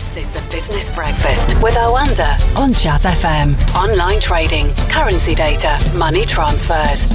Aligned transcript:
This 0.00 0.16
is 0.16 0.32
the 0.32 0.40
Business 0.50 0.88
Breakfast 0.88 1.62
with 1.62 1.74
Oanda 1.74 2.34
on 2.56 2.72
Jazz 2.72 3.04
FM. 3.04 3.54
Online 3.74 4.18
trading, 4.18 4.74
currency 4.88 5.34
data, 5.34 5.78
money 5.94 6.24
transfers. 6.24 7.06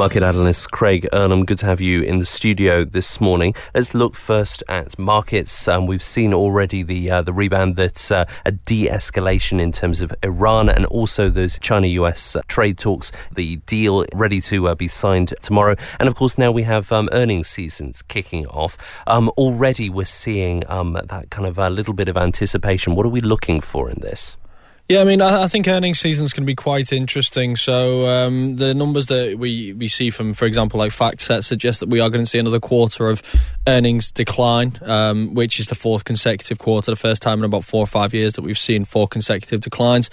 Market 0.00 0.22
analyst 0.22 0.70
Craig 0.70 1.06
Erlam, 1.12 1.44
good 1.44 1.58
to 1.58 1.66
have 1.66 1.78
you 1.78 2.00
in 2.00 2.20
the 2.20 2.24
studio 2.24 2.86
this 2.86 3.20
morning. 3.20 3.54
Let's 3.74 3.92
look 3.92 4.14
first 4.14 4.62
at 4.66 4.98
markets. 4.98 5.68
Um, 5.68 5.86
we've 5.86 6.02
seen 6.02 6.32
already 6.32 6.82
the 6.82 7.10
uh, 7.10 7.20
the 7.20 7.34
rebound 7.34 7.76
that's 7.76 8.10
uh, 8.10 8.24
a 8.46 8.52
de-escalation 8.52 9.60
in 9.60 9.72
terms 9.72 10.00
of 10.00 10.14
Iran 10.22 10.70
and 10.70 10.86
also 10.86 11.28
those 11.28 11.58
China-US 11.58 12.34
uh, 12.34 12.40
trade 12.48 12.78
talks. 12.78 13.12
The 13.30 13.56
deal 13.66 14.06
ready 14.14 14.40
to 14.40 14.68
uh, 14.68 14.74
be 14.74 14.88
signed 14.88 15.34
tomorrow, 15.42 15.76
and 15.98 16.08
of 16.08 16.14
course 16.14 16.38
now 16.38 16.50
we 16.50 16.62
have 16.62 16.90
um, 16.92 17.10
earnings 17.12 17.50
seasons 17.50 18.00
kicking 18.00 18.46
off. 18.46 19.02
Um, 19.06 19.28
already 19.36 19.90
we're 19.90 20.06
seeing 20.06 20.64
um, 20.70 20.94
that 20.94 21.28
kind 21.28 21.46
of 21.46 21.58
a 21.58 21.68
little 21.68 21.92
bit 21.92 22.08
of 22.08 22.16
anticipation. 22.16 22.94
What 22.94 23.04
are 23.04 23.10
we 23.10 23.20
looking 23.20 23.60
for 23.60 23.90
in 23.90 24.00
this? 24.00 24.38
Yeah, 24.90 25.02
I 25.02 25.04
mean, 25.04 25.22
I, 25.22 25.44
I 25.44 25.46
think 25.46 25.68
earnings 25.68 26.00
season 26.00 26.24
is 26.24 26.32
going 26.32 26.42
to 26.42 26.46
be 26.48 26.56
quite 26.56 26.92
interesting. 26.92 27.54
So 27.54 28.08
um, 28.08 28.56
the 28.56 28.74
numbers 28.74 29.06
that 29.06 29.38
we, 29.38 29.72
we 29.72 29.86
see 29.86 30.10
from, 30.10 30.34
for 30.34 30.46
example, 30.46 30.80
like 30.80 30.90
FactSet 30.90 31.44
suggest 31.44 31.78
that 31.78 31.88
we 31.88 32.00
are 32.00 32.10
going 32.10 32.24
to 32.24 32.28
see 32.28 32.40
another 32.40 32.58
quarter 32.58 33.08
of 33.08 33.22
earnings 33.68 34.10
decline, 34.10 34.76
um, 34.82 35.32
which 35.32 35.60
is 35.60 35.68
the 35.68 35.76
fourth 35.76 36.02
consecutive 36.02 36.58
quarter, 36.58 36.90
the 36.90 36.96
first 36.96 37.22
time 37.22 37.38
in 37.38 37.44
about 37.44 37.62
four 37.62 37.84
or 37.84 37.86
five 37.86 38.12
years 38.12 38.32
that 38.32 38.42
we've 38.42 38.58
seen 38.58 38.84
four 38.84 39.06
consecutive 39.06 39.60
declines. 39.60 40.10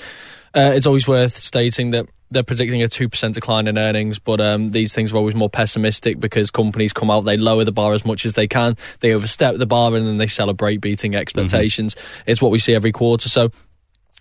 Uh, 0.55 0.73
it's 0.75 0.85
always 0.85 1.07
worth 1.07 1.37
stating 1.37 1.89
that 1.89 2.05
they're 2.29 2.43
predicting 2.43 2.83
a 2.83 2.87
2% 2.87 3.33
decline 3.33 3.67
in 3.67 3.79
earnings, 3.79 4.19
but 4.19 4.39
um, 4.39 4.67
these 4.67 4.93
things 4.93 5.11
are 5.11 5.17
always 5.17 5.33
more 5.33 5.49
pessimistic 5.49 6.19
because 6.19 6.51
companies 6.51 6.93
come 6.93 7.09
out, 7.09 7.21
they 7.21 7.37
lower 7.37 7.63
the 7.63 7.71
bar 7.71 7.93
as 7.93 8.05
much 8.05 8.25
as 8.25 8.33
they 8.33 8.47
can, 8.47 8.75
they 8.99 9.13
overstep 9.13 9.55
the 9.55 9.65
bar, 9.65 9.95
and 9.95 10.05
then 10.05 10.17
they 10.17 10.27
celebrate 10.27 10.81
beating 10.81 11.15
expectations. 11.15 11.95
Mm-hmm. 11.95 12.31
It's 12.31 12.41
what 12.41 12.51
we 12.51 12.59
see 12.59 12.75
every 12.75 12.91
quarter. 12.91 13.29
So 13.29 13.51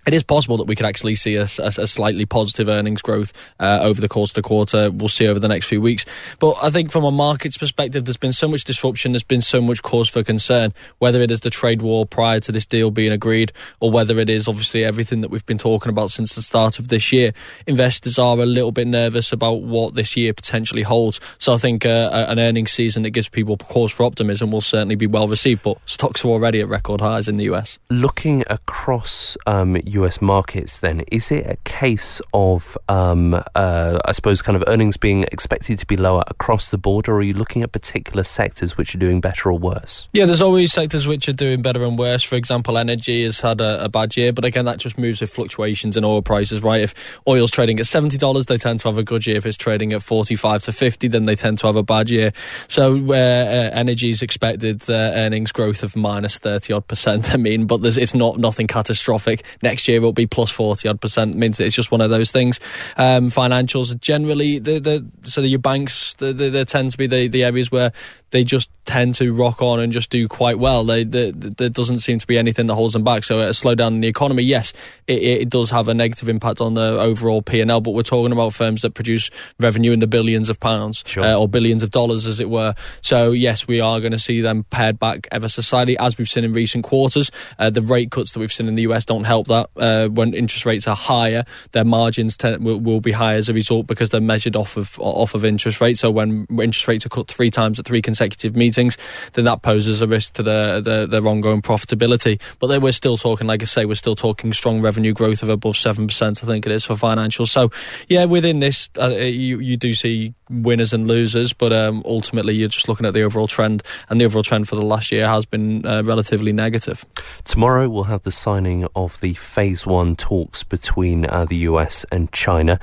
it 0.07 0.15
is 0.15 0.23
possible 0.23 0.57
that 0.57 0.67
we 0.67 0.77
could 0.77 0.87
actually 0.87 1.17
see 1.17 1.35
a, 1.35 1.49
a, 1.59 1.73
a 1.79 1.87
slightly 1.87 2.25
positive 2.25 2.69
earnings 2.69 3.03
growth 3.03 3.33
uh, 3.59 3.81
over 3.83 4.01
the 4.01 4.09
course 4.09 4.31
of 4.31 4.35
the 4.37 4.43
quarter. 4.43 4.91
We'll 4.91 5.09
see 5.09 5.27
over 5.27 5.41
the 5.41 5.49
next 5.49 5.67
few 5.67 5.81
weeks. 5.81 6.05
But 6.39 6.57
I 6.63 6.71
think 6.71 6.93
from 6.93 7.05
a 7.05 7.11
market's 7.11 7.59
perspective, 7.59 8.05
there's 8.05 8.17
been 8.17 8.33
so 8.33 8.47
much 8.47 8.65
disruption, 8.65 9.13
there's 9.13 9.25
been 9.25 9.41
so 9.41 9.61
much 9.61 9.83
cause 9.83 10.09
for 10.09 10.23
concern, 10.23 10.73
whether 10.99 11.21
it 11.21 11.31
is 11.33 11.41
the 11.41 11.51
trade 11.51 11.83
war 11.83 12.07
prior 12.07 12.39
to 12.41 12.53
this 12.53 12.65
deal 12.65 12.91
being 12.93 13.11
agreed, 13.11 13.53
or 13.81 13.91
whether 13.91 14.19
it 14.21 14.31
is 14.31 14.47
obviously 14.47 14.85
everything 14.85 15.21
that 15.21 15.31
we've 15.31 15.47
been 15.47 15.59
talking 15.59 15.91
about 15.91 16.11
since 16.11 16.35
the 16.37 16.43
start 16.43 16.79
of 16.79 16.89
this 16.89 17.13
year. 17.13 17.33
Investors 17.67 18.19
are 18.19 18.39
a 18.39 18.47
little 18.47 18.73
bit 18.73 18.87
nervous 18.87 19.33
about 19.33 19.63
what 19.63 19.95
this 19.95 20.17
year 20.17 20.33
potentially 20.33 20.83
holds. 20.83 21.21
So 21.39 21.53
I 21.53 21.57
think 21.57 21.85
uh, 21.85 22.27
an 22.29 22.39
earnings 22.39 22.71
season 22.71 23.03
that 23.03 23.11
gives 23.11 23.29
people 23.29 23.57
cause 23.57 23.91
for 23.91 24.05
optimism 24.05 24.53
will 24.53 24.61
certainly 24.61 24.95
be 24.95 25.09
well 25.09 25.27
received. 25.27 25.65
But 25.65 25.79
stocks 25.87 26.25
are 26.25 26.29
already 26.29 26.61
at 26.61 26.69
record 26.69 27.01
highs 27.01 27.27
in 27.27 27.39
the 27.39 27.45
US. 27.45 27.81
Looking 27.91 28.45
across 28.49 29.37
um, 29.47 29.77
US 30.03 30.21
markets, 30.21 30.79
then, 30.79 31.03
is 31.11 31.31
it 31.31 31.47
a 31.47 31.57
case 31.65 32.21
of, 32.33 32.77
um, 32.89 33.35
uh, 33.55 33.99
I 34.05 34.13
suppose, 34.13 34.43
kind 34.43 34.57
of 34.57 34.65
earnings 34.67 34.97
being 34.97 35.25
expected 35.25 35.79
to 35.79 35.87
be 35.87 35.97
lower 35.97 36.25
across 36.29 36.71
the 36.71 36.79
board, 36.79 37.09
or 37.09 37.17
are 37.17 37.23
you 37.23 37.35
looking 37.35 37.63
at 37.63 37.73
particular 37.73 38.23
sectors 38.23 38.77
which 38.77 38.95
are 38.95 38.99
doing 38.99 39.21
better 39.21 39.51
or 39.51 39.59
worse? 39.59 40.09
Yeah, 40.13 40.27
there's 40.27 40.43
always 40.43 40.73
sectors 40.73 41.07
which 41.07 41.29
are 41.29 41.33
doing 41.33 41.63
better 41.63 41.83
and 41.83 41.99
worse. 41.99 42.23
For 42.23 42.37
example, 42.37 42.79
energy 42.79 43.25
has 43.25 43.41
had 43.41 43.61
a, 43.61 43.85
a 43.85 43.89
bad 43.89 44.17
year, 44.17 44.33
but 44.33 44.45
again, 44.45 44.65
that 44.65 44.79
just 44.79 44.99
moves 44.99 45.21
with 45.21 45.31
fluctuations 45.31 45.97
in 45.97 46.05
oil 46.05 46.23
prices, 46.23 46.63
right? 46.63 46.81
If 46.81 47.21
oil's 47.27 47.51
trading 47.51 47.79
at 47.81 47.87
$70, 47.87 48.47
they 48.47 48.59
tend 48.59 48.81
to 48.81 48.89
have 48.89 48.99
a 48.99 49.05
good 49.05 49.27
year. 49.27 49.37
If 49.37 49.47
it's 49.47 49.57
trading 49.57 49.93
at 49.93 50.03
45 50.03 50.63
to 50.65 50.73
50, 50.73 51.09
then 51.09 51.27
they 51.27 51.37
tend 51.37 51.59
to 51.59 51.67
have 51.67 51.77
a 51.77 51.83
bad 51.83 52.11
year. 52.11 52.33
So, 52.69 52.95
uh, 52.95 53.13
uh, 53.13 53.71
energy 53.73 54.11
is 54.11 54.23
expected 54.23 54.89
uh, 54.89 55.13
earnings 55.15 55.53
growth 55.53 55.83
of 55.83 55.97
minus 55.97 56.39
30 56.39 56.73
odd 56.73 56.87
percent. 56.87 57.31
I 57.35 57.37
mean, 57.37 57.67
but 57.67 57.85
it's 57.85 58.15
not 58.15 58.39
nothing 58.39 58.67
catastrophic. 58.67 59.45
Next 59.63 59.86
year, 59.89 59.99
it'll 59.99 60.13
be 60.13 60.27
plus 60.27 60.51
40 60.51 60.89
odd 60.89 61.01
percent 61.01 61.37
means 61.37 61.61
it's 61.61 61.75
just 61.75 61.91
one 61.91 62.01
of 62.01 62.11
those 62.11 62.31
things. 62.31 62.61
Um, 62.97 63.31
financials 63.31 63.99
generally, 64.01 64.59
the, 64.59 64.79
the, 64.79 65.29
so 65.29 65.41
your 65.41 65.59
banks, 65.59 66.15
they, 66.15 66.33
they 66.33 66.65
tend 66.65 66.91
to 66.93 66.99
be 66.99 67.07
the, 67.07 67.29
the 67.29 67.45
areas 67.45 67.71
where 67.71 67.93
they 68.31 68.45
just 68.45 68.71
tend 68.87 69.15
to 69.17 69.33
rock 69.33 69.63
on 69.63 69.81
and 69.81 69.93
just 69.93 70.11
do 70.11 70.27
quite 70.29 70.59
well. 70.59 70.85
They, 70.85 71.05
they, 71.05 71.31
there 71.31 71.69
doesn't 71.69 72.01
seem 72.01 72.19
to 72.19 72.27
be 72.27 72.39
anything 72.39 72.67
that 72.67 72.75
holds 72.75 72.93
them 72.93 73.05
back. 73.05 73.25
So 73.25 73.41
a 73.41 73.51
slowdown 73.51 73.89
in 73.89 74.01
the 74.01 74.09
economy, 74.09 74.43
yes, 74.43 74.73
it, 75.07 75.23
it 75.23 75.49
does 75.49 75.71
have 75.71 75.89
a 75.89 75.95
negative 75.95 76.29
impact 76.29 76.61
on 76.61 76.75
the 76.75 76.99
overall 76.99 77.43
P&L, 77.43 77.81
but 77.81 77.93
we're 77.93 78.03
talking 78.03 78.33
about 78.33 78.53
firms 78.55 78.83
that 78.83 78.95
produce 78.95 79.31
revenue 79.61 79.93
in 79.93 80.01
the 80.01 80.07
billions 80.07 80.49
of 80.49 80.59
pounds 80.61 81.03
sure. 81.07 81.25
uh, 81.25 81.35
or 81.35 81.49
billions 81.49 81.83
of 81.83 81.91
dollars, 81.91 82.27
as 82.27 82.41
it 82.41 82.51
were. 82.51 82.75
So 83.01 83.33
yes, 83.33 83.67
we 83.67 83.81
are 83.81 84.01
going 84.01 84.13
to 84.13 84.19
see 84.19 84.41
them 84.41 84.65
pared 84.65 84.99
back 84.99 85.29
ever 85.31 85.49
so 85.49 85.63
slightly, 85.63 85.97
as 85.99 86.19
we've 86.19 86.29
seen 86.29 86.45
in 86.45 86.53
recent 86.53 86.85
quarters. 86.85 87.31
Uh, 87.59 87.71
the 87.71 87.83
rate 87.83 88.11
cuts 88.11 88.33
that 88.33 88.41
we've 88.41 88.53
seen 88.53 88.69
in 88.69 88.75
the 88.75 88.83
US 88.83 89.05
don't 89.05 89.25
help 89.25 89.49
that. 89.49 89.71
Uh, 89.77 90.09
when 90.09 90.35
interest 90.35 90.67
rates 90.67 90.87
are 90.87 90.97
higher, 90.97 91.45
their 91.73 91.85
margins 91.85 92.37
te- 92.37 92.57
will, 92.57 92.79
will, 92.79 93.01
be 93.01 93.13
higher 93.13 93.37
as 93.37 93.49
a 93.49 93.53
result 93.53 93.87
because 93.87 94.11
they're 94.11 94.21
measured 94.21 94.57
off 94.57 94.77
of 94.77 94.99
off 94.99 95.35
of 95.35 95.45
interest 95.45 95.81
rates. 95.81 96.01
So 96.01 96.11
when 96.11 96.47
interest 96.51 96.89
rates 96.89 97.07
are 97.07 97.11
cut 97.11 97.29
three 97.29 97.51
times 97.51 97.79
at 97.79 97.87
three 97.87 98.03
consecutive 98.03 98.16
meetings, 98.55 98.97
then 99.35 99.45
that 99.45 99.63
poses 99.63 100.03
a 100.03 100.07
risk 100.07 100.35
to 100.35 100.43
their 100.43 100.81
their, 100.81 101.07
their 101.07 101.27
ongoing 101.27 101.63
profitability. 101.63 102.41
But 102.59 102.69
then 102.69 102.81
we're 102.81 102.93
still 102.93 103.17
talking, 103.17 103.47
like 103.47 103.63
I 103.63 103.67
say, 103.67 103.85
we're 103.85 103.95
still 103.95 104.17
talking 104.17 104.53
strong 104.53 104.81
revenue 104.81 105.13
growth 105.13 105.43
of 105.43 105.49
above 105.49 105.77
seven 105.77 106.07
percent. 106.07 106.43
I 106.43 106.47
think 106.47 106.67
it 106.67 106.73
is 106.73 106.85
for 106.85 106.95
financials. 106.95 107.49
So 107.49 107.71
yeah, 108.09 108.25
within 108.25 108.61
this, 108.61 108.89
uh, 109.01 109.09
you 109.09 109.59
you 109.61 109.77
do 109.77 109.95
see 109.95 110.35
winners 110.49 110.93
and 110.93 111.07
losers, 111.07 111.53
but 111.53 111.73
um, 111.73 112.03
ultimately 112.05 112.55
you're 112.55 112.69
just 112.69 112.89
looking 112.89 113.07
at 113.07 113.15
the 113.15 113.23
overall 113.23 113.49
trend, 113.49 113.83
and 114.09 114.21
the 114.21 114.25
overall 114.25 114.45
trend 114.45 114.69
for 114.69 114.77
the 114.77 114.85
last 114.85 115.11
year 115.11 115.27
has 115.27 115.45
been 115.45 115.85
uh, 115.87 116.03
relatively 116.05 116.53
negative. 116.53 117.05
Tomorrow 117.45 117.89
we'll 117.89 118.05
have 118.05 118.23
the 118.23 118.31
signing 118.31 118.87
of 118.95 119.21
the 119.21 119.35
phase 119.35 119.87
one 119.87 120.17
talks 120.17 120.63
between 120.63 121.27
uh, 121.27 121.45
the 121.45 121.57
US 121.57 122.05
and 122.13 122.31
China. 122.33 122.79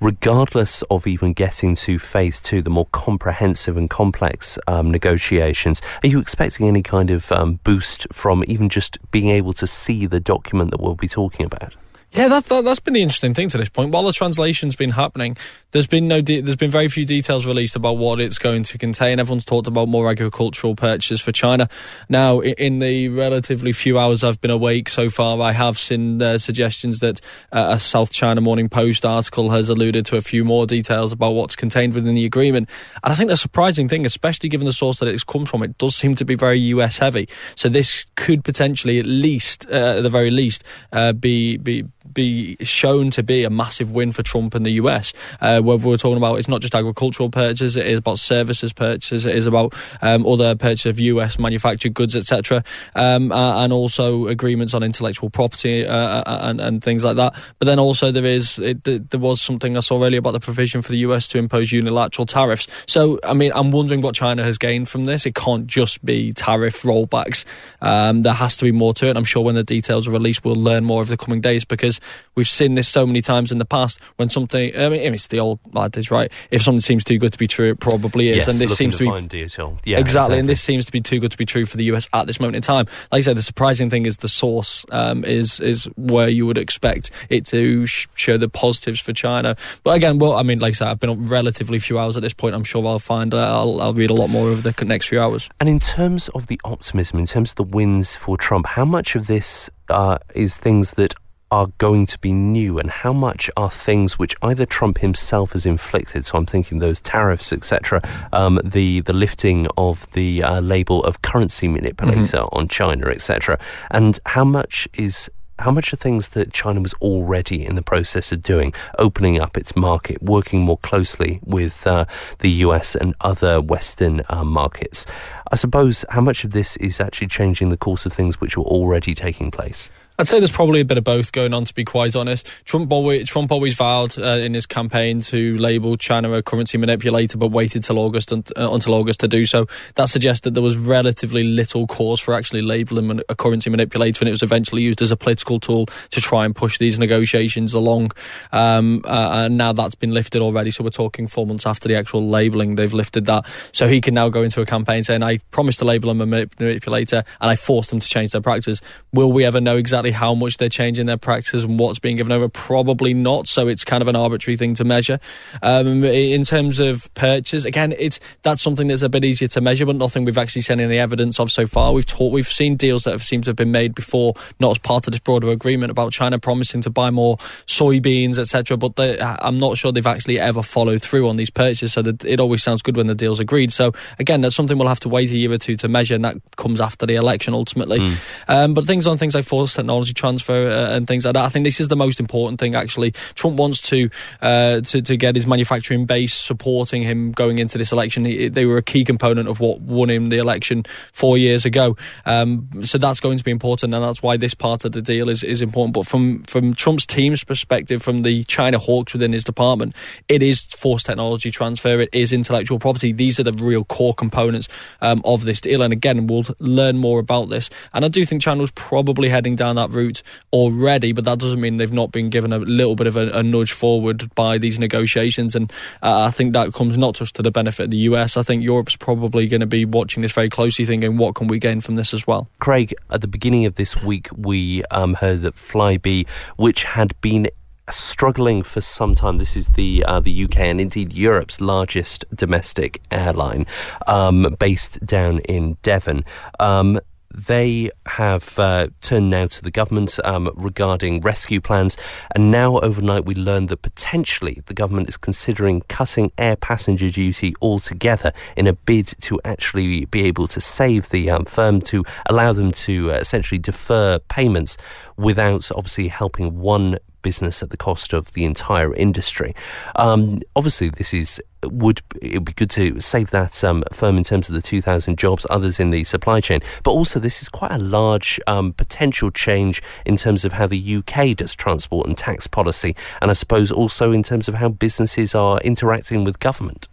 Regardless 0.00 0.82
of 0.82 1.06
even 1.06 1.32
getting 1.32 1.74
to 1.76 1.98
phase 1.98 2.40
two, 2.40 2.62
the 2.62 2.70
more 2.70 2.86
comprehensive 2.92 3.76
and 3.76 3.88
complex 3.90 4.58
um, 4.78 4.90
negotiations, 4.90 5.82
are 6.02 6.08
you 6.08 6.20
expecting 6.20 6.68
any 6.68 6.82
kind 6.82 7.10
of 7.10 7.30
um, 7.32 7.60
boost 7.64 8.06
from 8.12 8.44
even 8.46 8.68
just 8.68 8.98
being 9.10 9.28
able 9.28 9.52
to 9.54 9.66
see 9.66 10.06
the 10.06 10.20
document 10.20 10.70
that 10.70 10.80
we'll 10.80 10.94
be 10.94 11.08
talking 11.08 11.44
about? 11.44 11.76
Yeah, 12.12 12.28
that, 12.28 12.44
that 12.46 12.64
has 12.64 12.80
been 12.80 12.94
the 12.94 13.02
interesting 13.02 13.34
thing 13.34 13.50
to 13.50 13.58
this 13.58 13.68
point. 13.68 13.92
While 13.92 14.04
the 14.04 14.14
translation's 14.14 14.74
been 14.74 14.90
happening, 14.90 15.36
there's 15.72 15.86
been 15.86 16.08
no 16.08 16.22
de- 16.22 16.40
there's 16.40 16.56
been 16.56 16.70
very 16.70 16.88
few 16.88 17.04
details 17.04 17.44
released 17.44 17.76
about 17.76 17.98
what 17.98 18.18
it's 18.18 18.38
going 18.38 18.62
to 18.62 18.78
contain. 18.78 19.20
Everyone's 19.20 19.44
talked 19.44 19.68
about 19.68 19.88
more 19.88 20.08
agricultural 20.08 20.74
purchases 20.74 21.20
for 21.20 21.32
China. 21.32 21.68
Now, 22.08 22.40
in 22.40 22.78
the 22.78 23.08
relatively 23.08 23.72
few 23.72 23.98
hours 23.98 24.24
I've 24.24 24.40
been 24.40 24.50
awake 24.50 24.88
so 24.88 25.10
far, 25.10 25.38
I 25.42 25.52
have 25.52 25.78
seen 25.78 26.22
uh, 26.22 26.38
suggestions 26.38 27.00
that 27.00 27.20
uh, 27.52 27.72
a 27.72 27.78
South 27.78 28.10
China 28.10 28.40
Morning 28.40 28.70
Post 28.70 29.04
article 29.04 29.50
has 29.50 29.68
alluded 29.68 30.06
to 30.06 30.16
a 30.16 30.22
few 30.22 30.46
more 30.46 30.66
details 30.66 31.12
about 31.12 31.32
what's 31.32 31.56
contained 31.56 31.92
within 31.92 32.14
the 32.14 32.24
agreement. 32.24 32.70
And 33.04 33.12
I 33.12 33.16
think 33.16 33.28
the 33.28 33.36
surprising 33.36 33.86
thing, 33.86 34.06
especially 34.06 34.48
given 34.48 34.64
the 34.64 34.72
source 34.72 34.98
that 35.00 35.08
it's 35.08 35.24
come 35.24 35.44
from, 35.44 35.62
it 35.62 35.76
does 35.76 35.94
seem 35.94 36.14
to 36.14 36.24
be 36.24 36.36
very 36.36 36.58
US 36.58 36.96
heavy. 36.96 37.28
So 37.54 37.68
this 37.68 38.06
could 38.16 38.44
potentially, 38.44 38.98
at 38.98 39.06
least 39.06 39.66
uh, 39.66 39.98
at 39.98 40.02
the 40.02 40.10
very 40.10 40.30
least, 40.30 40.64
uh, 40.90 41.12
be 41.12 41.58
be 41.58 41.84
be 42.14 42.56
shown 42.60 43.10
to 43.10 43.22
be 43.22 43.44
a 43.44 43.50
massive 43.50 43.92
win 43.92 44.12
for 44.12 44.22
Trump 44.22 44.54
and 44.54 44.64
the 44.64 44.72
US. 44.72 45.12
Uh, 45.40 45.60
whether 45.60 45.86
we're 45.86 45.96
talking 45.96 46.16
about 46.16 46.38
it's 46.38 46.48
not 46.48 46.60
just 46.60 46.74
agricultural 46.74 47.30
purchases, 47.30 47.76
it 47.76 47.86
is 47.86 47.98
about 47.98 48.18
services 48.18 48.72
purchases, 48.72 49.24
it 49.24 49.36
is 49.36 49.46
about 49.46 49.74
um, 50.02 50.26
other 50.26 50.54
purchases 50.54 50.86
of 50.86 51.00
US 51.00 51.38
manufactured 51.38 51.94
goods, 51.94 52.14
etc., 52.16 52.64
um, 52.94 53.32
uh, 53.32 53.64
and 53.64 53.72
also 53.72 54.28
agreements 54.28 54.74
on 54.74 54.82
intellectual 54.82 55.30
property 55.30 55.86
uh, 55.86 56.22
and, 56.26 56.60
and, 56.60 56.82
things 56.82 57.04
like 57.04 57.16
that. 57.16 57.34
But 57.58 57.66
then 57.66 57.78
also 57.78 58.10
there 58.10 58.24
is 58.24 58.58
it, 58.58 58.84
there 58.84 59.20
was 59.20 59.40
something 59.40 59.76
I 59.76 59.80
saw 59.80 60.02
earlier 60.02 60.20
about 60.20 60.32
the 60.32 60.40
provision 60.40 60.82
for 60.82 60.92
the 60.92 60.98
US 60.98 61.28
to 61.28 61.38
impose 61.38 61.72
unilateral 61.72 62.26
tariffs. 62.26 62.66
So 62.86 63.18
I 63.24 63.34
mean, 63.34 63.52
I'm 63.54 63.70
wondering 63.70 64.00
what 64.00 64.14
China 64.14 64.44
has 64.44 64.58
gained 64.58 64.88
from 64.88 65.04
this. 65.06 65.26
It 65.26 65.34
can't 65.34 65.66
just 65.66 66.04
be 66.04 66.32
tariff 66.32 66.82
rollbacks. 66.82 67.44
Um, 67.80 68.22
there 68.22 68.32
has 68.32 68.56
to 68.58 68.64
be 68.64 68.72
more 68.72 68.94
to 68.94 69.08
it. 69.08 69.16
I'm 69.16 69.24
sure 69.24 69.42
when 69.42 69.54
the 69.54 69.64
details 69.64 70.06
are 70.06 70.10
released, 70.10 70.44
we'll 70.44 70.54
learn 70.54 70.84
more 70.84 71.00
over 71.00 71.10
the 71.10 71.16
coming 71.16 71.40
days 71.40 71.64
because 71.64 71.97
we've 72.34 72.48
seen 72.48 72.74
this 72.74 72.88
so 72.88 73.06
many 73.06 73.20
times 73.20 73.50
in 73.50 73.58
the 73.58 73.64
past 73.64 73.98
when 74.16 74.30
something. 74.30 74.74
I 74.76 74.88
mean, 74.88 75.14
it's 75.14 75.26
the 75.26 75.40
old 75.40 75.58
adage, 75.76 76.10
right? 76.10 76.30
If 76.50 76.62
something 76.62 76.80
seems 76.80 77.04
too 77.04 77.18
good 77.18 77.32
to 77.32 77.38
be 77.38 77.48
true, 77.48 77.70
it 77.70 77.80
probably 77.80 78.28
is. 78.30 78.36
Yes, 78.38 78.48
and 78.48 78.58
this 78.58 78.76
seems 78.76 78.96
to, 78.98 79.04
to 79.04 79.20
be 79.20 79.28
detail. 79.28 79.78
Yeah, 79.84 79.98
exactly, 79.98 80.00
exactly, 80.00 80.38
And 80.38 80.48
this 80.48 80.60
seems 80.60 80.86
to 80.86 80.92
be 80.92 81.00
too 81.00 81.20
good 81.20 81.32
to 81.32 81.38
be 81.38 81.46
true 81.46 81.66
for 81.66 81.76
the 81.76 81.84
US 81.84 82.08
at 82.12 82.26
this 82.26 82.40
moment 82.40 82.56
in 82.56 82.62
time. 82.62 82.86
Like 83.10 83.20
I 83.20 83.22
said, 83.22 83.36
the 83.36 83.42
surprising 83.42 83.90
thing 83.90 84.06
is 84.06 84.18
the 84.18 84.28
source 84.28 84.84
um, 84.90 85.24
is 85.24 85.60
is 85.60 85.84
where 85.96 86.28
you 86.28 86.46
would 86.46 86.58
expect 86.58 87.10
it 87.28 87.44
to 87.46 87.86
sh- 87.86 88.06
show 88.14 88.36
the 88.36 88.48
positives 88.48 89.00
for 89.00 89.12
China. 89.12 89.56
But 89.82 89.96
again, 89.96 90.18
well, 90.18 90.34
I 90.34 90.42
mean, 90.42 90.60
like 90.60 90.70
I 90.70 90.74
said, 90.74 90.88
I've 90.88 91.00
been 91.00 91.10
up 91.10 91.18
relatively 91.20 91.78
few 91.78 91.98
hours 91.98 92.16
at 92.16 92.22
this 92.22 92.34
point. 92.34 92.54
I'm 92.54 92.64
sure 92.64 92.86
I'll 92.86 92.98
find 92.98 93.34
uh, 93.34 93.38
I'll, 93.38 93.80
I'll 93.80 93.94
read 93.94 94.10
a 94.10 94.14
lot 94.14 94.28
more 94.28 94.48
over 94.48 94.60
the 94.60 94.84
next 94.84 95.06
few 95.08 95.20
hours. 95.20 95.48
And 95.60 95.68
in 95.68 95.80
terms 95.80 96.28
of 96.30 96.46
the 96.46 96.60
optimism, 96.64 97.18
in 97.18 97.26
terms 97.26 97.52
of 97.52 97.56
the 97.56 97.64
wins 97.64 98.14
for 98.14 98.36
Trump, 98.36 98.66
how 98.66 98.84
much 98.84 99.16
of 99.16 99.26
this 99.26 99.70
uh, 99.88 100.18
is 100.34 100.56
things 100.56 100.92
that 100.92 101.14
are 101.50 101.68
going 101.78 102.06
to 102.06 102.18
be 102.18 102.32
new 102.32 102.78
and 102.78 102.90
how 102.90 103.12
much 103.12 103.50
are 103.56 103.70
things 103.70 104.18
which 104.18 104.34
either 104.42 104.66
Trump 104.66 104.98
himself 104.98 105.52
has 105.52 105.64
inflicted, 105.64 106.24
so 106.24 106.38
I'm 106.38 106.46
thinking 106.46 106.78
those 106.78 107.00
tariffs, 107.00 107.52
etc., 107.52 108.02
um, 108.32 108.60
the, 108.64 109.00
the 109.00 109.12
lifting 109.12 109.66
of 109.76 110.10
the 110.12 110.42
uh, 110.42 110.60
label 110.60 111.02
of 111.04 111.22
currency 111.22 111.68
manipulator 111.68 112.38
mm-hmm. 112.38 112.58
on 112.58 112.68
China, 112.68 113.06
etc., 113.08 113.58
and 113.90 114.18
how 114.26 114.44
much 114.44 114.88
is 114.94 115.30
how 115.60 115.70
much 115.72 115.92
are 115.92 115.96
things 115.96 116.28
that 116.28 116.52
China 116.52 116.80
was 116.80 116.94
already 116.94 117.64
in 117.64 117.74
the 117.74 117.82
process 117.82 118.30
of 118.30 118.42
doing, 118.42 118.72
opening 118.98 119.40
up 119.40 119.56
its 119.56 119.74
market, 119.74 120.22
working 120.22 120.60
more 120.60 120.78
closely 120.78 121.40
with 121.44 121.86
uh, 121.86 122.04
the 122.38 122.50
US 122.66 122.94
and 122.94 123.14
other 123.20 123.60
Western 123.60 124.22
uh, 124.28 124.44
markets? 124.44 125.04
I 125.50 125.56
suppose 125.56 126.04
how 126.10 126.20
much 126.20 126.44
of 126.44 126.52
this 126.52 126.76
is 126.76 127.00
actually 127.00 127.26
changing 127.26 127.70
the 127.70 127.76
course 127.76 128.06
of 128.06 128.12
things 128.12 128.40
which 128.40 128.56
were 128.56 128.64
already 128.64 129.14
taking 129.14 129.50
place? 129.50 129.90
I'd 130.20 130.26
say 130.26 130.40
there's 130.40 130.50
probably 130.50 130.80
a 130.80 130.84
bit 130.84 130.98
of 130.98 131.04
both 131.04 131.30
going 131.30 131.54
on, 131.54 131.64
to 131.64 131.72
be 131.72 131.84
quite 131.84 132.16
honest. 132.16 132.50
Trump 132.64 132.90
always, 132.90 133.28
Trump 133.28 133.52
always 133.52 133.76
vowed 133.76 134.18
uh, 134.18 134.22
in 134.24 134.52
his 134.52 134.66
campaign 134.66 135.20
to 135.20 135.56
label 135.58 135.96
China 135.96 136.32
a 136.32 136.42
currency 136.42 136.76
manipulator, 136.76 137.38
but 137.38 137.52
waited 137.52 137.84
till 137.84 138.00
August 138.00 138.32
uh, 138.32 138.42
until 138.56 138.94
August 138.94 139.20
to 139.20 139.28
do 139.28 139.46
so. 139.46 139.68
That 139.94 140.08
suggests 140.08 140.42
that 140.42 140.54
there 140.54 140.62
was 140.62 140.76
relatively 140.76 141.44
little 141.44 141.86
cause 141.86 142.18
for 142.18 142.34
actually 142.34 142.62
labeling 142.62 143.20
a 143.28 143.36
currency 143.36 143.70
manipulator, 143.70 144.22
and 144.22 144.28
it 144.28 144.32
was 144.32 144.42
eventually 144.42 144.82
used 144.82 145.00
as 145.02 145.12
a 145.12 145.16
political 145.16 145.60
tool 145.60 145.86
to 146.10 146.20
try 146.20 146.44
and 146.44 146.52
push 146.52 146.78
these 146.78 146.98
negotiations 146.98 147.72
along. 147.72 148.10
Um, 148.50 149.02
uh, 149.04 149.44
and 149.44 149.56
now 149.56 149.72
that's 149.72 149.94
been 149.94 150.14
lifted 150.14 150.42
already, 150.42 150.72
so 150.72 150.82
we're 150.82 150.90
talking 150.90 151.28
four 151.28 151.46
months 151.46 151.64
after 151.64 151.86
the 151.86 151.94
actual 151.94 152.28
labeling, 152.28 152.74
they've 152.74 152.92
lifted 152.92 153.26
that. 153.26 153.46
So 153.70 153.86
he 153.86 154.00
can 154.00 154.14
now 154.14 154.30
go 154.30 154.42
into 154.42 154.60
a 154.60 154.66
campaign 154.66 155.04
saying, 155.04 155.22
"I 155.22 155.38
promised 155.52 155.78
to 155.78 155.84
label 155.84 156.10
him 156.10 156.20
a 156.20 156.26
manipulator, 156.26 157.22
and 157.40 157.50
I 157.50 157.54
forced 157.54 157.90
them 157.90 158.00
to 158.00 158.08
change 158.08 158.32
their 158.32 158.40
practice." 158.40 158.80
Will 159.12 159.30
we 159.30 159.44
ever 159.44 159.60
know 159.60 159.76
exactly? 159.76 160.07
Exactly 160.08 160.28
how 160.28 160.34
much 160.34 160.56
they're 160.56 160.68
changing 160.68 161.06
their 161.06 161.16
practices 161.16 161.64
and 161.64 161.78
what's 161.78 161.98
being 161.98 162.16
given 162.16 162.32
over? 162.32 162.48
Probably 162.48 163.14
not. 163.14 163.46
So 163.46 163.68
it's 163.68 163.84
kind 163.84 164.02
of 164.02 164.08
an 164.08 164.16
arbitrary 164.16 164.56
thing 164.56 164.74
to 164.74 164.84
measure. 164.84 165.20
Um, 165.62 166.04
in 166.04 166.44
terms 166.44 166.78
of 166.78 167.12
purchase, 167.14 167.64
again, 167.64 167.94
it's 167.98 168.20
that's 168.42 168.62
something 168.62 168.88
that's 168.88 169.02
a 169.02 169.08
bit 169.08 169.24
easier 169.24 169.48
to 169.48 169.60
measure, 169.60 169.86
but 169.86 169.96
nothing 169.96 170.24
we've 170.24 170.38
actually 170.38 170.62
seen 170.62 170.80
any 170.80 170.98
evidence 170.98 171.38
of 171.38 171.50
so 171.50 171.66
far. 171.66 171.92
We've 171.92 172.06
taught, 172.06 172.32
we've 172.32 172.48
seen 172.48 172.76
deals 172.76 173.04
that 173.04 173.12
have 173.12 173.24
seemed 173.24 173.44
to 173.44 173.50
have 173.50 173.56
been 173.56 173.72
made 173.72 173.94
before, 173.94 174.34
not 174.60 174.72
as 174.72 174.78
part 174.78 175.06
of 175.06 175.12
this 175.12 175.20
broader 175.20 175.50
agreement 175.50 175.90
about 175.90 176.12
China 176.12 176.38
promising 176.38 176.80
to 176.82 176.90
buy 176.90 177.10
more 177.10 177.36
soybeans, 177.66 178.38
etc. 178.38 178.76
But 178.76 178.96
they, 178.96 179.18
I'm 179.20 179.58
not 179.58 179.76
sure 179.78 179.92
they've 179.92 180.06
actually 180.06 180.40
ever 180.40 180.62
followed 180.62 181.02
through 181.02 181.28
on 181.28 181.36
these 181.36 181.50
purchases. 181.50 181.92
So 181.92 182.02
that 182.02 182.24
it 182.24 182.40
always 182.40 182.62
sounds 182.62 182.82
good 182.82 182.96
when 182.96 183.06
the 183.06 183.14
deal's 183.14 183.40
agreed. 183.40 183.72
So 183.72 183.92
again, 184.18 184.40
that's 184.40 184.56
something 184.56 184.78
we'll 184.78 184.88
have 184.88 185.00
to 185.00 185.08
wait 185.08 185.30
a 185.30 185.36
year 185.36 185.52
or 185.52 185.58
two 185.58 185.76
to 185.76 185.88
measure, 185.88 186.14
and 186.14 186.24
that 186.24 186.36
comes 186.56 186.80
after 186.80 187.06
the 187.06 187.16
election 187.16 187.54
ultimately. 187.54 187.98
Mm. 187.98 188.16
Um, 188.48 188.74
but 188.74 188.86
things 188.86 189.06
on 189.06 189.18
things 189.18 189.34
like 189.34 189.44
force 189.44 189.74
technology 189.74 189.97
technology 189.98 190.12
transfer 190.12 190.70
uh, 190.70 190.94
and 190.94 191.06
things 191.06 191.24
like 191.24 191.34
that. 191.34 191.44
I 191.44 191.48
think 191.48 191.64
this 191.64 191.80
is 191.80 191.88
the 191.88 191.96
most 191.96 192.20
important 192.20 192.60
thing. 192.60 192.74
Actually, 192.74 193.12
Trump 193.34 193.56
wants 193.56 193.80
to 193.82 194.10
uh, 194.40 194.80
to, 194.82 195.02
to 195.02 195.16
get 195.16 195.34
his 195.34 195.46
manufacturing 195.46 196.06
base 196.06 196.34
supporting 196.34 197.02
him 197.02 197.32
going 197.32 197.58
into 197.58 197.78
this 197.78 197.92
election. 197.92 198.24
He, 198.24 198.48
they 198.48 198.64
were 198.64 198.76
a 198.76 198.82
key 198.82 199.04
component 199.04 199.48
of 199.48 199.60
what 199.60 199.80
won 199.80 200.10
him 200.10 200.28
the 200.28 200.38
election 200.38 200.84
four 201.12 201.38
years 201.38 201.64
ago. 201.64 201.96
Um, 202.26 202.68
so 202.84 202.98
that's 202.98 203.20
going 203.20 203.38
to 203.38 203.44
be 203.44 203.50
important, 203.50 203.94
and 203.94 204.04
that's 204.04 204.22
why 204.22 204.36
this 204.36 204.54
part 204.54 204.84
of 204.84 204.92
the 204.92 205.02
deal 205.02 205.28
is, 205.28 205.42
is 205.42 205.62
important. 205.62 205.94
But 205.94 206.06
from 206.06 206.42
from 206.44 206.74
Trump's 206.74 207.06
team's 207.06 207.44
perspective, 207.44 208.02
from 208.02 208.22
the 208.22 208.44
China 208.44 208.78
hawks 208.78 209.12
within 209.12 209.32
his 209.32 209.44
department, 209.44 209.94
it 210.28 210.42
is 210.42 210.62
forced 210.62 211.06
technology 211.06 211.50
transfer. 211.50 212.00
It 212.00 212.10
is 212.12 212.32
intellectual 212.32 212.78
property. 212.78 213.12
These 213.12 213.40
are 213.40 213.44
the 213.44 213.52
real 213.52 213.84
core 213.84 214.14
components 214.14 214.68
um, 215.00 215.20
of 215.24 215.44
this 215.44 215.60
deal. 215.60 215.82
And 215.82 215.92
again, 215.92 216.26
we'll 216.26 216.44
learn 216.58 216.98
more 216.98 217.18
about 217.18 217.48
this. 217.48 217.70
And 217.92 218.04
I 218.04 218.08
do 218.08 218.24
think 218.24 218.42
China 218.42 218.60
was 218.60 218.70
probably 218.72 219.28
heading 219.28 219.56
down 219.56 219.76
that 219.88 219.94
route 219.94 220.22
already, 220.52 221.12
but 221.12 221.24
that 221.24 221.38
doesn't 221.38 221.60
mean 221.60 221.76
they've 221.76 221.92
not 221.92 222.12
been 222.12 222.30
given 222.30 222.52
a 222.52 222.58
little 222.58 222.96
bit 222.96 223.06
of 223.06 223.16
a, 223.16 223.30
a 223.30 223.42
nudge 223.42 223.72
forward 223.72 224.34
by 224.34 224.58
these 224.58 224.78
negotiations. 224.78 225.54
And 225.54 225.72
uh, 226.02 226.24
I 226.24 226.30
think 226.30 226.52
that 226.52 226.72
comes 226.72 226.96
not 226.96 227.14
just 227.14 227.34
to 227.36 227.42
the 227.42 227.50
benefit 227.50 227.84
of 227.84 227.90
the 227.90 227.98
US. 227.98 228.36
I 228.36 228.42
think 228.42 228.62
Europe's 228.62 228.96
probably 228.96 229.46
going 229.46 229.60
to 229.60 229.66
be 229.66 229.84
watching 229.84 230.22
this 230.22 230.32
very 230.32 230.48
closely, 230.48 230.84
thinking, 230.84 231.16
what 231.16 231.34
can 231.34 231.48
we 231.48 231.58
gain 231.58 231.80
from 231.80 231.96
this 231.96 232.14
as 232.14 232.26
well? 232.26 232.48
Craig, 232.58 232.94
at 233.10 233.20
the 233.20 233.28
beginning 233.28 233.66
of 233.66 233.74
this 233.74 234.02
week, 234.02 234.28
we 234.36 234.84
um, 234.90 235.14
heard 235.14 235.42
that 235.42 235.54
Flybe, 235.54 236.28
which 236.56 236.84
had 236.84 237.18
been 237.20 237.48
struggling 237.90 238.62
for 238.62 238.80
some 238.80 239.14
time. 239.14 239.38
This 239.38 239.56
is 239.56 239.68
the 239.68 240.04
uh, 240.06 240.20
the 240.20 240.44
UK 240.44 240.58
and 240.58 240.80
indeed 240.80 241.12
Europe's 241.12 241.60
largest 241.60 242.24
domestic 242.34 243.00
airline, 243.10 243.66
um, 244.06 244.56
based 244.58 245.04
down 245.04 245.38
in 245.40 245.76
Devon. 245.82 246.22
Um, 246.60 247.00
they 247.34 247.90
have 248.06 248.58
uh, 248.58 248.88
turned 249.00 249.30
now 249.30 249.46
to 249.46 249.62
the 249.62 249.70
government 249.70 250.18
um, 250.24 250.50
regarding 250.56 251.20
rescue 251.20 251.60
plans, 251.60 251.96
and 252.34 252.50
now 252.50 252.78
overnight 252.78 253.24
we 253.24 253.34
learned 253.34 253.68
that 253.68 253.82
potentially 253.82 254.62
the 254.66 254.74
government 254.74 255.08
is 255.08 255.16
considering 255.16 255.82
cutting 255.88 256.32
air 256.38 256.56
passenger 256.56 257.10
duty 257.10 257.54
altogether 257.60 258.32
in 258.56 258.66
a 258.66 258.72
bid 258.72 259.06
to 259.20 259.40
actually 259.44 260.06
be 260.06 260.22
able 260.22 260.46
to 260.48 260.60
save 260.60 261.10
the 261.10 261.30
um, 261.30 261.44
firm 261.44 261.80
to 261.80 262.04
allow 262.26 262.52
them 262.52 262.70
to 262.72 263.10
uh, 263.10 263.14
essentially 263.14 263.58
defer 263.58 264.18
payments 264.28 264.76
without 265.16 265.70
obviously 265.72 266.08
helping 266.08 266.58
one 266.58 266.96
business 267.22 267.62
at 267.62 267.70
the 267.70 267.76
cost 267.76 268.12
of 268.12 268.32
the 268.32 268.44
entire 268.44 268.94
industry. 268.94 269.54
Um, 269.96 270.38
obviously, 270.54 270.88
this 270.90 271.12
is 271.14 271.40
would 271.64 272.00
it 272.22 272.44
be 272.44 272.52
good 272.52 272.70
to 272.70 273.00
save 273.00 273.30
that 273.30 273.64
um, 273.64 273.82
firm 273.92 274.16
in 274.16 274.24
terms 274.24 274.48
of 274.48 274.54
the 274.54 274.62
2,000 274.62 275.18
jobs, 275.18 275.46
others 275.50 275.80
in 275.80 275.90
the 275.90 276.04
supply 276.04 276.40
chain. 276.40 276.60
But 276.84 276.92
also, 276.92 277.18
this 277.18 277.42
is 277.42 277.48
quite 277.48 277.72
a 277.72 277.78
large 277.78 278.38
um, 278.46 278.72
potential 278.72 279.30
change 279.30 279.82
in 280.06 280.16
terms 280.16 280.44
of 280.44 280.52
how 280.52 280.66
the 280.66 280.96
UK 280.96 281.36
does 281.36 281.54
transport 281.54 282.06
and 282.06 282.16
tax 282.16 282.46
policy, 282.46 282.94
and 283.20 283.30
I 283.30 283.34
suppose 283.34 283.70
also 283.72 284.12
in 284.12 284.22
terms 284.22 284.48
of 284.48 284.54
how 284.54 284.68
businesses 284.68 285.34
are 285.34 285.60
interacting 285.60 286.24
with 286.24 286.40
government. 286.40 286.87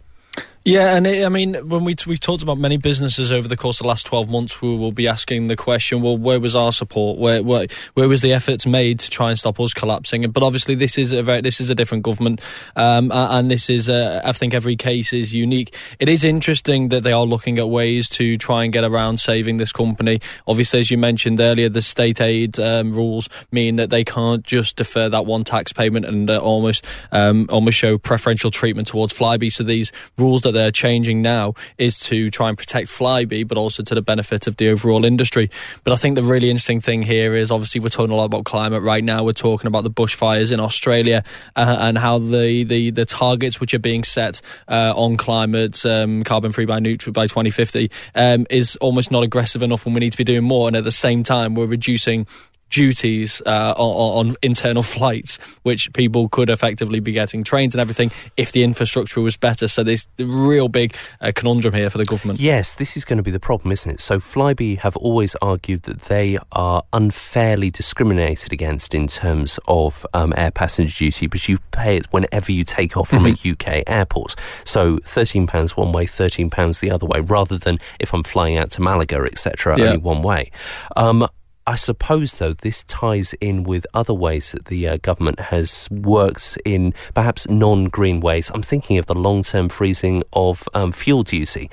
Yeah, 0.66 0.96
and 0.96 1.06
it, 1.06 1.24
I 1.24 1.28
mean, 1.28 1.54
when 1.68 1.84
we 1.84 1.94
we've 2.08 2.18
talked 2.18 2.42
about 2.42 2.58
many 2.58 2.76
businesses 2.76 3.30
over 3.30 3.46
the 3.46 3.56
course 3.56 3.78
of 3.78 3.84
the 3.84 3.88
last 3.88 4.04
twelve 4.04 4.28
months, 4.28 4.60
we 4.60 4.76
will 4.76 4.90
be 4.90 5.06
asking 5.06 5.46
the 5.46 5.54
question: 5.54 6.02
Well, 6.02 6.18
where 6.18 6.40
was 6.40 6.56
our 6.56 6.72
support? 6.72 7.18
Where 7.18 7.40
where, 7.40 7.68
where 7.94 8.08
was 8.08 8.20
the 8.20 8.32
efforts 8.32 8.66
made 8.66 8.98
to 8.98 9.08
try 9.08 9.30
and 9.30 9.38
stop 9.38 9.60
us 9.60 9.72
collapsing? 9.72 10.28
But 10.28 10.42
obviously, 10.42 10.74
this 10.74 10.98
is 10.98 11.12
a 11.12 11.22
very 11.22 11.40
this 11.40 11.60
is 11.60 11.70
a 11.70 11.76
different 11.76 12.02
government, 12.02 12.40
um, 12.74 13.12
and 13.14 13.48
this 13.48 13.70
is 13.70 13.88
I 13.88 14.32
think 14.32 14.54
every 14.54 14.74
case 14.74 15.12
is 15.12 15.32
unique. 15.32 15.72
It 16.00 16.08
is 16.08 16.24
interesting 16.24 16.88
that 16.88 17.04
they 17.04 17.12
are 17.12 17.24
looking 17.24 17.60
at 17.60 17.68
ways 17.68 18.08
to 18.08 18.36
try 18.36 18.64
and 18.64 18.72
get 18.72 18.82
around 18.82 19.20
saving 19.20 19.58
this 19.58 19.70
company. 19.70 20.20
Obviously, 20.48 20.80
as 20.80 20.90
you 20.90 20.98
mentioned 20.98 21.38
earlier, 21.38 21.68
the 21.68 21.80
state 21.80 22.20
aid 22.20 22.58
um, 22.58 22.90
rules 22.90 23.28
mean 23.52 23.76
that 23.76 23.90
they 23.90 24.02
can't 24.02 24.42
just 24.42 24.74
defer 24.74 25.08
that 25.10 25.26
one 25.26 25.44
tax 25.44 25.72
payment 25.72 26.06
and 26.06 26.28
uh, 26.28 26.40
almost 26.40 26.84
um, 27.12 27.46
almost 27.50 27.76
show 27.76 27.98
preferential 27.98 28.50
treatment 28.50 28.88
towards 28.88 29.12
Flybe. 29.12 29.52
So 29.52 29.62
these 29.62 29.92
rules 30.18 30.42
that 30.42 30.55
they're 30.56 30.70
changing 30.70 31.22
now 31.22 31.54
is 31.78 32.00
to 32.00 32.30
try 32.30 32.48
and 32.48 32.56
protect 32.56 32.88
Flybe, 32.88 33.46
but 33.46 33.58
also 33.58 33.82
to 33.82 33.94
the 33.94 34.02
benefit 34.02 34.46
of 34.46 34.56
the 34.56 34.70
overall 34.70 35.04
industry. 35.04 35.50
But 35.84 35.92
I 35.92 35.96
think 35.96 36.16
the 36.16 36.22
really 36.22 36.50
interesting 36.50 36.80
thing 36.80 37.02
here 37.02 37.34
is 37.34 37.50
obviously 37.50 37.80
we're 37.80 37.90
talking 37.90 38.10
a 38.10 38.16
lot 38.16 38.24
about 38.24 38.44
climate 38.44 38.82
right 38.82 39.04
now. 39.04 39.22
We're 39.22 39.32
talking 39.32 39.66
about 39.66 39.84
the 39.84 39.90
bushfires 39.90 40.50
in 40.50 40.60
Australia 40.60 41.22
uh, 41.54 41.76
and 41.80 41.98
how 41.98 42.18
the, 42.18 42.64
the, 42.64 42.90
the 42.90 43.04
targets 43.04 43.60
which 43.60 43.74
are 43.74 43.78
being 43.78 44.02
set 44.02 44.40
uh, 44.68 44.94
on 44.96 45.16
climate, 45.16 45.84
um, 45.84 46.24
carbon 46.24 46.52
free 46.52 46.64
by 46.64 46.80
neutral 46.80 47.12
by 47.12 47.26
2050, 47.26 47.90
um, 48.14 48.46
is 48.48 48.76
almost 48.76 49.10
not 49.10 49.22
aggressive 49.22 49.62
enough 49.62 49.84
when 49.84 49.94
we 49.94 50.00
need 50.00 50.12
to 50.12 50.18
be 50.18 50.24
doing 50.24 50.44
more. 50.44 50.68
And 50.68 50.76
at 50.76 50.84
the 50.84 50.92
same 50.92 51.22
time, 51.22 51.54
we're 51.54 51.66
reducing 51.66 52.26
duties 52.70 53.40
uh, 53.46 53.74
on, 53.76 54.28
on, 54.28 54.36
internal 54.42 54.82
flights, 54.96 55.38
which 55.62 55.92
people 55.92 56.28
could 56.28 56.50
effectively 56.50 57.00
be 57.00 57.12
getting 57.12 57.44
trains 57.44 57.74
and 57.74 57.80
everything 57.80 58.10
if 58.36 58.52
the 58.52 58.62
infrastructure 58.62 59.20
was 59.20 59.36
better. 59.36 59.68
So 59.68 59.82
there's 59.82 60.08
a 60.18 60.24
real 60.24 60.68
big 60.68 60.94
uh, 61.20 61.32
conundrum 61.34 61.74
here 61.74 61.90
for 61.90 61.98
the 61.98 62.04
government. 62.04 62.40
Yes, 62.40 62.74
this 62.74 62.96
is 62.96 63.04
going 63.04 63.16
to 63.18 63.22
be 63.22 63.30
the 63.30 63.40
problem, 63.40 63.72
isn't 63.72 63.90
it? 63.90 64.00
So 64.00 64.18
Flybe 64.18 64.78
have 64.78 64.96
always 64.96 65.34
argued 65.36 65.82
that 65.82 66.02
they 66.02 66.38
are 66.52 66.82
unfairly 66.92 67.70
discriminated 67.70 68.52
against 68.52 68.94
in 68.94 69.06
terms 69.06 69.58
of 69.68 70.06
um, 70.12 70.32
air 70.36 70.50
passenger 70.50 70.94
duty, 70.96 71.26
because 71.26 71.48
you 71.48 71.58
pay 71.70 71.96
it 71.96 72.06
whenever 72.12 72.52
you 72.52 72.64
take 72.64 72.96
off 72.96 73.08
from 73.08 73.24
mm-hmm. 73.24 73.48
a 73.48 73.78
UK 73.78 73.84
airport. 73.86 74.34
So 74.64 74.98
£13 74.98 75.76
one 75.76 75.92
way, 75.92 76.06
£13 76.06 76.80
the 76.80 76.90
other 76.90 77.06
way, 77.06 77.20
rather 77.20 77.58
than 77.58 77.78
if 78.00 78.12
I'm 78.12 78.22
flying 78.22 78.56
out 78.56 78.70
to 78.72 78.82
Malaga, 78.82 79.22
etc., 79.22 79.78
yeah. 79.78 79.84
only 79.84 79.98
one 79.98 80.22
way. 80.22 80.50
Um, 80.96 81.26
I 81.68 81.74
suppose, 81.74 82.38
though, 82.38 82.52
this 82.52 82.84
ties 82.84 83.34
in 83.34 83.64
with 83.64 83.88
other 83.92 84.14
ways 84.14 84.52
that 84.52 84.66
the 84.66 84.86
uh, 84.86 84.98
government 84.98 85.40
has 85.40 85.88
worked 85.90 86.56
in 86.64 86.94
perhaps 87.12 87.48
non 87.48 87.86
green 87.86 88.20
ways. 88.20 88.52
I'm 88.54 88.62
thinking 88.62 88.98
of 88.98 89.06
the 89.06 89.16
long 89.16 89.42
term 89.42 89.68
freezing 89.68 90.22
of 90.32 90.68
um, 90.74 90.92
fuel 90.92 91.24
duty. 91.24 91.68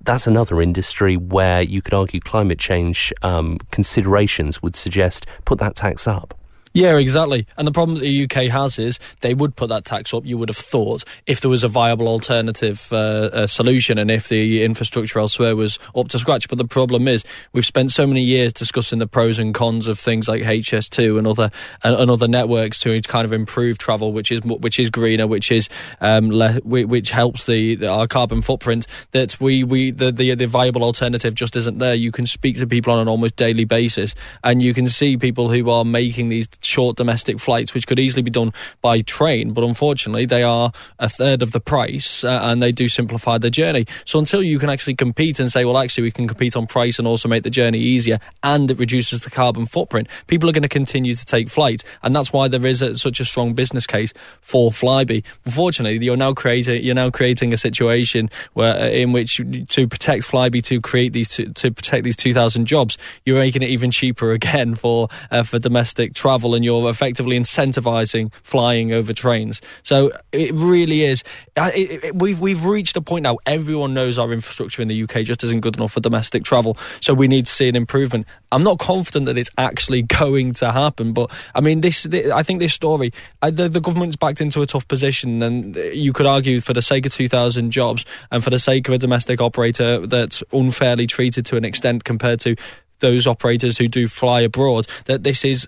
That's 0.00 0.26
another 0.26 0.62
industry 0.62 1.16
where 1.16 1.60
you 1.60 1.82
could 1.82 1.92
argue 1.92 2.20
climate 2.20 2.58
change 2.58 3.12
um, 3.22 3.58
considerations 3.70 4.62
would 4.62 4.76
suggest 4.76 5.26
put 5.44 5.58
that 5.58 5.76
tax 5.76 6.08
up. 6.08 6.34
Yeah, 6.76 6.96
exactly. 6.96 7.46
And 7.56 7.68
the 7.68 7.72
problem 7.72 7.98
that 7.98 8.02
the 8.02 8.24
UK 8.24 8.50
has 8.50 8.80
is 8.80 8.98
they 9.20 9.32
would 9.32 9.54
put 9.54 9.68
that 9.68 9.84
tax 9.84 10.12
up, 10.12 10.26
you 10.26 10.36
would 10.36 10.48
have 10.48 10.56
thought, 10.56 11.04
if 11.24 11.40
there 11.40 11.48
was 11.48 11.62
a 11.62 11.68
viable 11.68 12.08
alternative 12.08 12.88
uh, 12.90 12.96
uh, 13.32 13.46
solution 13.46 13.96
and 13.96 14.10
if 14.10 14.28
the 14.28 14.64
infrastructure 14.64 15.20
elsewhere 15.20 15.54
was 15.54 15.78
up 15.94 16.08
to 16.08 16.18
scratch. 16.18 16.48
But 16.48 16.58
the 16.58 16.64
problem 16.64 17.06
is 17.06 17.24
we've 17.52 17.64
spent 17.64 17.92
so 17.92 18.08
many 18.08 18.22
years 18.22 18.52
discussing 18.52 18.98
the 18.98 19.06
pros 19.06 19.38
and 19.38 19.54
cons 19.54 19.86
of 19.86 20.00
things 20.00 20.26
like 20.26 20.42
HS2 20.42 21.16
and 21.16 21.28
other 21.28 21.52
and, 21.84 21.94
and 21.94 22.10
other 22.10 22.26
networks 22.26 22.80
to 22.80 23.00
kind 23.02 23.24
of 23.24 23.32
improve 23.32 23.78
travel, 23.78 24.12
which 24.12 24.32
is 24.32 24.42
which 24.42 24.80
is 24.80 24.90
greener, 24.90 25.28
which 25.28 25.52
is 25.52 25.68
um, 26.00 26.28
le- 26.28 26.54
which 26.64 27.10
helps 27.10 27.46
the, 27.46 27.76
the, 27.76 27.88
our 27.88 28.08
carbon 28.08 28.42
footprint. 28.42 28.88
That 29.12 29.40
we 29.40 29.62
we 29.62 29.92
the, 29.92 30.10
the 30.10 30.34
the 30.34 30.48
viable 30.48 30.82
alternative 30.82 31.36
just 31.36 31.54
isn't 31.54 31.78
there. 31.78 31.94
You 31.94 32.10
can 32.10 32.26
speak 32.26 32.58
to 32.58 32.66
people 32.66 32.92
on 32.92 32.98
an 32.98 33.06
almost 33.06 33.36
daily 33.36 33.64
basis, 33.64 34.16
and 34.42 34.60
you 34.60 34.74
can 34.74 34.88
see 34.88 35.16
people 35.16 35.50
who 35.50 35.70
are 35.70 35.84
making 35.84 36.30
these 36.30 36.48
short 36.64 36.96
domestic 36.96 37.38
flights, 37.38 37.74
which 37.74 37.86
could 37.86 37.98
easily 37.98 38.22
be 38.22 38.30
done 38.30 38.52
by 38.82 39.00
train, 39.02 39.52
but 39.52 39.64
unfortunately 39.64 40.26
they 40.26 40.42
are 40.42 40.72
a 40.98 41.08
third 41.08 41.42
of 41.42 41.52
the 41.52 41.60
price 41.60 42.24
uh, 42.24 42.40
and 42.42 42.62
they 42.62 42.72
do 42.72 42.88
simplify 42.88 43.38
the 43.38 43.50
journey. 43.50 43.86
So 44.04 44.18
until 44.18 44.42
you 44.42 44.58
can 44.58 44.70
actually 44.70 44.94
compete 44.94 45.40
and 45.40 45.50
say, 45.50 45.64
well, 45.64 45.78
actually, 45.78 46.04
we 46.04 46.10
can 46.10 46.28
compete 46.28 46.56
on 46.56 46.66
price 46.66 46.98
and 46.98 47.08
also 47.08 47.28
make 47.28 47.42
the 47.42 47.50
journey 47.50 47.78
easier 47.78 48.18
and 48.42 48.70
it 48.70 48.78
reduces 48.78 49.22
the 49.22 49.30
carbon 49.30 49.66
footprint, 49.66 50.08
people 50.26 50.48
are 50.48 50.52
going 50.52 50.62
to 50.62 50.68
continue 50.68 51.14
to 51.14 51.24
take 51.24 51.48
flight. 51.48 51.82
And 52.02 52.14
that's 52.14 52.32
why 52.32 52.48
there 52.48 52.64
is 52.66 52.82
a, 52.82 52.94
such 52.96 53.20
a 53.20 53.24
strong 53.24 53.54
business 53.54 53.86
case 53.86 54.12
for 54.40 54.70
Flybe. 54.70 55.24
Unfortunately, 55.44 56.04
you're 56.04 56.16
now 56.16 56.32
creating, 56.32 56.82
you're 56.82 56.94
now 56.94 57.10
creating 57.10 57.52
a 57.52 57.56
situation 57.56 58.30
where, 58.54 58.74
uh, 58.74 58.88
in 58.88 59.12
which 59.12 59.36
to 59.68 59.88
protect 59.88 60.24
Flybe, 60.24 60.62
to 60.64 60.80
create 60.80 61.12
these, 61.12 61.28
to, 61.28 61.52
to 61.54 61.70
protect 61.70 62.04
these 62.04 62.16
2,000 62.16 62.66
jobs, 62.66 62.98
you're 63.24 63.38
making 63.38 63.62
it 63.62 63.70
even 63.70 63.90
cheaper 63.90 64.32
again 64.32 64.74
for, 64.74 65.08
uh, 65.30 65.42
for 65.42 65.58
domestic 65.58 66.14
travel 66.14 66.53
and 66.54 66.64
you're 66.64 66.88
effectively 66.88 67.38
incentivizing 67.38 68.32
flying 68.42 68.92
over 68.92 69.12
trains. 69.12 69.60
So 69.82 70.12
it 70.32 70.52
really 70.54 71.02
is. 71.02 71.22
It, 71.56 72.04
it, 72.04 72.14
we've 72.16 72.40
we've 72.40 72.64
reached 72.64 72.96
a 72.96 73.00
point 73.00 73.24
now. 73.24 73.38
Everyone 73.46 73.94
knows 73.94 74.18
our 74.18 74.32
infrastructure 74.32 74.82
in 74.82 74.88
the 74.88 75.02
UK 75.02 75.24
just 75.24 75.44
isn't 75.44 75.60
good 75.60 75.76
enough 75.76 75.92
for 75.92 76.00
domestic 76.00 76.44
travel. 76.44 76.76
So 77.00 77.14
we 77.14 77.28
need 77.28 77.46
to 77.46 77.52
see 77.52 77.68
an 77.68 77.76
improvement. 77.76 78.26
I'm 78.52 78.62
not 78.62 78.78
confident 78.78 79.26
that 79.26 79.38
it's 79.38 79.50
actually 79.58 80.02
going 80.20 80.54
to 80.54 80.72
happen, 80.72 81.12
but 81.12 81.30
I 81.54 81.60
mean, 81.60 81.80
this. 81.80 82.04
this 82.04 82.30
I 82.30 82.42
think 82.42 82.60
this 82.60 82.74
story, 82.74 83.12
uh, 83.42 83.50
the, 83.50 83.68
the 83.68 83.80
government's 83.80 84.16
backed 84.16 84.40
into 84.40 84.62
a 84.62 84.66
tough 84.66 84.86
position, 84.88 85.42
and 85.42 85.76
you 85.76 86.12
could 86.12 86.26
argue 86.26 86.60
for 86.60 86.72
the 86.72 86.82
sake 86.82 87.06
of 87.06 87.14
2,000 87.14 87.70
jobs 87.70 88.04
and 88.30 88.42
for 88.42 88.50
the 88.50 88.58
sake 88.58 88.88
of 88.88 88.94
a 88.94 88.98
domestic 88.98 89.40
operator 89.40 90.06
that's 90.06 90.42
unfairly 90.52 91.06
treated 91.06 91.46
to 91.46 91.56
an 91.56 91.64
extent 91.64 92.04
compared 92.04 92.40
to 92.40 92.56
those 93.00 93.26
operators 93.26 93.78
who 93.78 93.88
do 93.88 94.08
fly 94.08 94.40
abroad 94.40 94.86
that 95.06 95.22
this 95.22 95.44
is 95.44 95.66